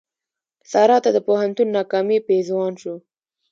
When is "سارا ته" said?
0.71-1.09